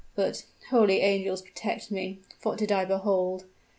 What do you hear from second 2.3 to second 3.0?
what did I